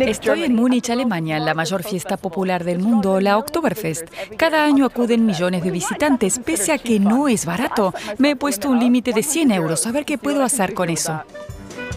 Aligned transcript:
Estoy 0.00 0.44
en 0.44 0.54
Múnich, 0.54 0.90
Alemania, 0.90 1.38
la 1.38 1.54
mayor 1.54 1.82
fiesta 1.82 2.18
popular 2.18 2.62
del 2.62 2.78
mundo, 2.78 3.20
la 3.20 3.38
Oktoberfest. 3.38 4.06
Cada 4.36 4.64
año 4.66 4.84
acuden 4.84 5.24
millones 5.24 5.64
de 5.64 5.70
visitantes, 5.70 6.38
pese 6.38 6.72
a 6.72 6.78
que 6.78 7.00
no 7.00 7.26
es 7.26 7.46
barato. 7.46 7.94
Me 8.18 8.30
he 8.30 8.36
puesto 8.36 8.68
un 8.68 8.78
límite 8.78 9.14
de 9.14 9.22
100 9.22 9.52
euros, 9.52 9.86
a 9.86 9.92
ver 9.92 10.04
qué 10.04 10.18
puedo 10.18 10.42
hacer 10.42 10.74
con 10.74 10.90
eso. 10.90 11.22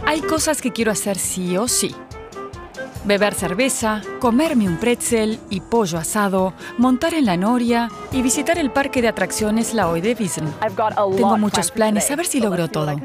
Hay 0.06 0.22
cosas 0.22 0.62
que 0.62 0.72
quiero 0.72 0.92
hacer 0.92 1.18
sí 1.18 1.58
o 1.58 1.68
sí. 1.68 1.94
Beber 3.04 3.34
cerveza, 3.34 4.02
comerme 4.20 4.66
un 4.66 4.78
pretzel 4.78 5.40
y 5.50 5.60
pollo 5.60 5.98
asado, 5.98 6.54
montar 6.78 7.14
en 7.14 7.26
la 7.26 7.36
noria 7.36 7.90
y 8.14 8.22
visitar 8.22 8.58
el 8.58 8.72
parque 8.72 9.02
de 9.02 9.10
atracciones 9.10 9.74
La 9.74 9.90
Hoy 9.90 10.00
de 10.00 10.16
Wiesn. 10.18 10.46
Tengo 11.18 11.38
muchos 11.38 11.72
planes, 11.72 12.10
a 12.10 12.16
ver 12.16 12.26
si 12.26 12.40
logro 12.40 12.70
todo. 12.70 12.96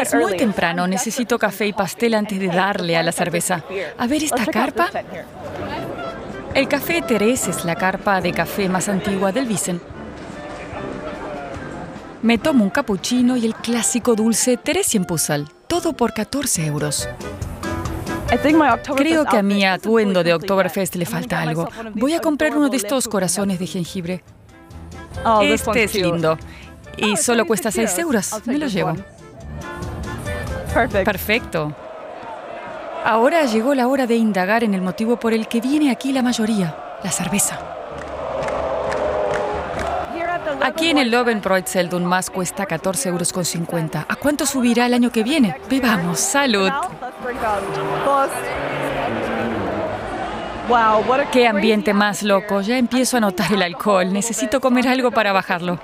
Es 0.00 0.14
muy 0.14 0.36
temprano, 0.36 0.86
necesito 0.86 1.38
café 1.38 1.66
y 1.66 1.72
pastel 1.72 2.14
antes 2.14 2.38
de 2.38 2.48
darle 2.48 2.96
a 2.96 3.02
la 3.02 3.12
cerveza. 3.12 3.62
A 3.98 4.06
ver 4.06 4.24
esta 4.24 4.46
carpa. 4.46 4.90
El 6.54 6.68
Café 6.68 7.02
Terés 7.02 7.48
es 7.48 7.64
la 7.64 7.74
carpa 7.74 8.20
de 8.20 8.32
café 8.32 8.68
más 8.68 8.88
antigua 8.88 9.32
del 9.32 9.48
Wiesn. 9.48 9.80
Me 12.22 12.38
tomo 12.38 12.64
un 12.64 12.70
cappuccino 12.70 13.36
y 13.36 13.44
el 13.44 13.54
clásico 13.54 14.14
dulce 14.14 14.56
Theresienpuzzle, 14.56 15.46
todo 15.66 15.92
por 15.92 16.14
14 16.14 16.64
euros. 16.66 17.08
Creo 18.96 19.24
que 19.26 19.36
a 19.36 19.42
mi 19.42 19.64
atuendo 19.64 20.24
de 20.24 20.32
Oktoberfest 20.32 20.94
le 20.94 21.06
falta 21.06 21.40
algo. 21.40 21.68
Voy 21.94 22.14
a 22.14 22.20
comprar 22.20 22.56
uno 22.56 22.68
de 22.68 22.76
estos 22.76 23.08
corazones 23.08 23.58
de 23.58 23.66
jengibre. 23.66 24.24
Este 25.42 25.84
es 25.84 25.94
lindo. 25.94 26.38
Y 26.96 27.16
solo 27.16 27.46
cuesta 27.46 27.70
6 27.70 27.98
euros. 27.98 28.30
Me 28.46 28.58
lo 28.58 28.68
llevo. 28.68 28.96
Perfecto. 31.04 31.72
Ahora 33.04 33.44
llegó 33.44 33.74
la 33.74 33.86
hora 33.86 34.06
de 34.06 34.16
indagar 34.16 34.64
en 34.64 34.74
el 34.74 34.82
motivo 34.82 35.16
por 35.16 35.32
el 35.32 35.46
que 35.46 35.60
viene 35.60 35.90
aquí 35.90 36.12
la 36.12 36.22
mayoría, 36.22 36.74
la 37.02 37.10
cerveza. 37.10 37.58
Aquí 40.62 40.88
en 40.88 40.98
el 40.98 41.10
Lovenbreutzel 41.10 41.94
un 41.94 42.06
más 42.06 42.30
cuesta 42.30 42.66
14,50 42.66 43.08
euros. 43.08 44.06
¿A 44.08 44.16
cuánto 44.16 44.46
subirá 44.46 44.86
el 44.86 44.94
año 44.94 45.10
que 45.10 45.22
viene? 45.22 45.56
Bebamos, 45.68 46.18
salud. 46.18 46.70
Qué 51.30 51.46
ambiente 51.46 51.92
más 51.92 52.22
loco. 52.22 52.62
Ya 52.62 52.78
empiezo 52.78 53.18
a 53.18 53.20
notar 53.20 53.52
el 53.52 53.62
alcohol. 53.62 54.12
Necesito 54.12 54.60
comer 54.60 54.88
algo 54.88 55.10
para 55.10 55.32
bajarlo. 55.32 55.78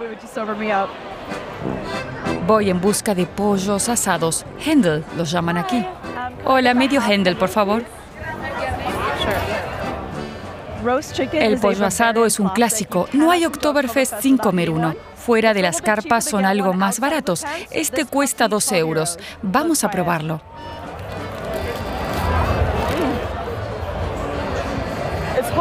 Voy 2.47 2.71
en 2.71 2.81
busca 2.81 3.15
de 3.15 3.27
pollos 3.27 3.89
asados. 3.89 4.45
Hendel 4.65 5.05
los 5.17 5.31
llaman 5.31 5.57
aquí. 5.57 5.85
Hola, 6.45 6.75
medio 6.75 7.01
Hendel, 7.01 7.37
por 7.37 7.49
favor. 7.49 7.83
El 11.33 11.59
pollo 11.59 11.85
asado 11.85 12.25
es 12.25 12.41
un 12.41 12.49
clásico. 12.49 13.09
No 13.13 13.31
hay 13.31 13.45
Oktoberfest 13.45 14.21
sin 14.21 14.39
comer 14.39 14.71
uno. 14.71 14.95
Fuera 15.15 15.53
de 15.53 15.63
las 15.63 15.83
carpas 15.83 16.25
son 16.25 16.45
algo 16.47 16.73
más 16.73 17.01
baratos. 17.01 17.45
Este 17.71 18.07
cuesta 18.07 18.49
12 18.49 18.79
euros. 18.79 19.19
Vamos 19.43 19.85
a 19.85 19.91
probarlo. 19.91 20.41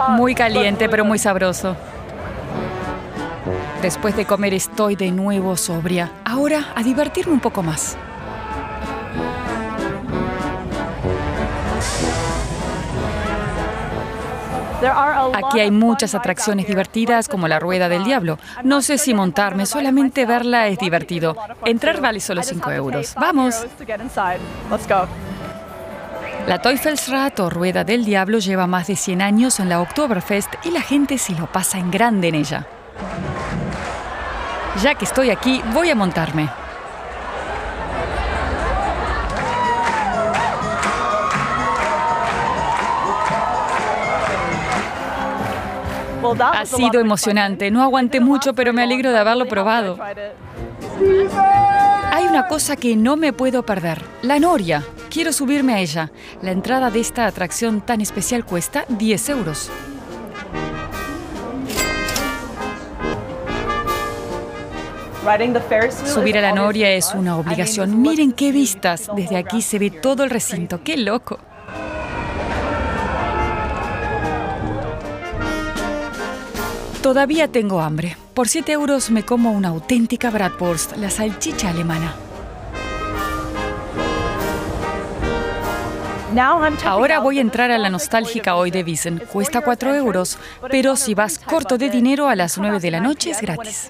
Muy 0.09 0.33
caliente, 0.33 0.88
pero 0.88 1.04
muy 1.04 1.20
sabroso. 1.20 1.76
Después 3.81 4.16
de 4.17 4.25
comer 4.25 4.53
estoy 4.53 4.95
de 4.95 5.11
nuevo 5.11 5.55
sobria. 5.55 6.11
Ahora 6.25 6.73
a 6.75 6.83
divertirme 6.83 7.33
un 7.33 7.39
poco 7.39 7.63
más. 7.63 7.97
Aquí 15.33 15.59
hay 15.59 15.71
muchas 15.71 16.16
atracciones 16.16 16.67
divertidas 16.67 17.27
como 17.27 17.47
la 17.47 17.59
Rueda 17.59 17.89
del 17.89 18.04
Diablo. 18.04 18.37
No 18.64 18.81
sé 18.81 18.98
si 18.98 19.14
montarme, 19.14 19.65
solamente 19.65 20.25
verla 20.25 20.67
es 20.67 20.77
divertido. 20.80 21.36
Entrar 21.65 22.02
vale 22.02 22.20
solo 22.20 22.43
5 22.43 22.71
euros. 22.71 23.15
¡Vamos! 23.15 23.65
La 26.48 26.61
Teufelsrad 26.61 27.39
o 27.39 27.49
Rueda 27.49 27.83
del 27.83 28.05
Diablo 28.05 28.39
lleva 28.39 28.67
más 28.67 28.87
de 28.87 28.95
100 28.95 29.21
años 29.21 29.59
en 29.59 29.70
la 29.70 29.81
Oktoberfest 29.81 30.54
y 30.65 30.71
la 30.71 30.81
gente 30.81 31.17
se 31.17 31.33
lo 31.33 31.52
pasa 31.52 31.77
en 31.77 31.92
grande 31.92 32.30
en 32.30 32.36
ella. 32.36 32.67
Ya 34.81 34.95
que 34.95 35.05
estoy 35.05 35.30
aquí, 35.30 35.61
voy 35.73 35.89
a 35.89 35.95
montarme. 35.95 36.49
Ha 46.41 46.65
sido 46.65 46.99
emocionante. 46.99 47.71
No 47.71 47.81
aguanté 47.81 48.19
mucho, 48.19 48.53
pero 48.53 48.73
me 48.73 48.83
alegro 48.83 49.11
de 49.11 49.17
haberlo 49.17 49.47
probado. 49.47 49.97
Hay 52.11 52.25
una 52.25 52.47
cosa 52.47 52.75
que 52.75 52.95
no 52.95 53.17
me 53.17 53.33
puedo 53.33 53.63
perder. 53.63 54.03
La 54.21 54.39
noria. 54.39 54.83
Quiero 55.09 55.33
subirme 55.33 55.73
a 55.73 55.80
ella. 55.80 56.11
La 56.41 56.51
entrada 56.51 56.91
de 56.91 56.99
esta 56.99 57.25
atracción 57.25 57.81
tan 57.81 58.01
especial 58.01 58.45
cuesta 58.45 58.86
10 58.89 59.30
euros. 59.30 59.71
Subir 66.05 66.37
a 66.37 66.41
la 66.41 66.53
noria 66.53 66.91
es 66.91 67.13
una 67.13 67.37
obligación. 67.37 68.02
Miren 68.02 68.31
qué 68.31 68.52
vistas. 68.52 69.09
Desde 69.15 69.37
aquí 69.37 69.61
se 69.61 69.80
ve 69.80 69.89
todo 69.91 70.23
el 70.23 70.30
recinto. 70.30 70.81
¡Qué 70.83 70.97
loco! 70.97 71.39
Todavía 77.02 77.47
tengo 77.47 77.81
hambre. 77.81 78.17
Por 78.33 78.47
7 78.47 78.71
euros 78.71 79.09
me 79.09 79.23
como 79.23 79.52
una 79.52 79.69
auténtica 79.69 80.30
Bratwurst, 80.30 80.97
la 80.97 81.09
salchicha 81.09 81.69
alemana. 81.69 82.13
Ahora 86.86 87.20
voy 87.20 87.40
a 87.40 87.42
entrar 87.42 87.72
a 87.72 87.78
la 87.78 87.90
nostálgica 87.90 88.56
hoy 88.56 88.72
de 88.72 88.84
Wiesn. 88.84 89.20
Cuesta 89.32 89.62
4 89.62 89.95
euros, 89.95 90.38
pero 90.70 90.95
si 90.95 91.14
vas 91.14 91.40
corto 91.40 91.78
de 91.78 91.90
dinero 91.90 92.28
a 92.28 92.36
las 92.36 92.58
9 92.58 92.80
de 92.80 92.92
la 92.92 93.00
noche 93.00 93.32
es 93.32 93.42
gratis. 93.42 93.90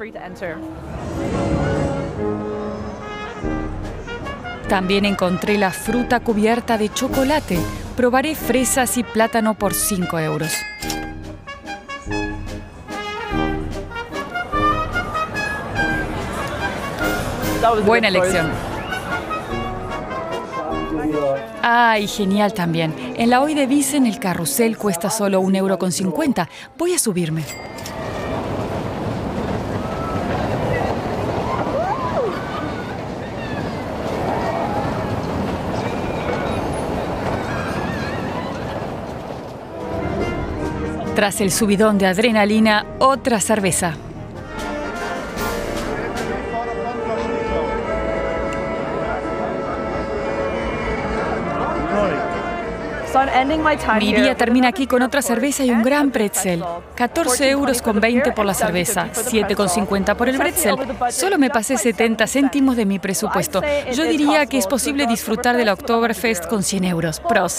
También 4.67 5.05
encontré 5.05 5.57
la 5.57 5.71
fruta 5.71 6.19
cubierta 6.19 6.77
de 6.77 6.93
chocolate. 6.93 7.59
Probaré 7.97 8.35
fresas 8.35 8.97
y 8.97 9.03
plátano 9.03 9.55
por 9.55 9.73
5 9.73 10.19
euros. 10.19 10.53
Buena 17.83 18.07
elección. 18.07 18.68
Ay, 21.61 22.07
genial 22.07 22.53
también. 22.53 22.93
En 23.15 23.29
la 23.29 23.41
hoy 23.41 23.53
de 23.53 23.65
Wiesn 23.65 24.05
el 24.05 24.19
carrusel 24.19 24.77
cuesta 24.77 25.09
solo 25.09 25.41
un 25.41 25.55
euro 25.55 25.77
con 25.77 25.91
cincuenta. 25.91 26.49
Voy 26.77 26.93
a 26.93 26.99
subirme. 26.99 27.43
Tras 41.15 41.41
el 41.41 41.51
subidón 41.51 41.97
de 41.97 42.07
adrenalina, 42.07 42.85
otra 42.99 43.41
cerveza. 43.41 43.95
Mi 53.99 54.13
día 54.13 54.35
termina 54.35 54.67
aquí 54.67 54.87
con 54.87 55.01
otra 55.01 55.21
cerveza 55.21 55.63
y 55.63 55.71
un 55.71 55.83
gran 55.83 56.11
pretzel. 56.11 56.63
14 56.95 57.49
euros 57.49 57.81
con 57.81 57.99
20 57.99 58.31
por 58.31 58.45
la 58.45 58.53
cerveza, 58.53 59.07
7 59.13 59.55
con 59.55 59.69
50 59.69 60.15
por 60.15 60.29
el 60.29 60.37
pretzel. 60.37 60.75
Solo 61.09 61.37
me 61.37 61.49
pasé 61.49 61.77
70 61.77 62.27
céntimos 62.27 62.75
de 62.75 62.85
mi 62.85 62.99
presupuesto. 62.99 63.61
Yo 63.93 64.03
diría 64.03 64.45
que 64.45 64.57
es 64.57 64.67
posible 64.67 65.07
disfrutar 65.07 65.57
de 65.57 65.65
la 65.65 65.73
Oktoberfest 65.73 66.47
con 66.47 66.63
100 66.63 66.83
euros. 66.85 67.19
Prost. 67.19 67.57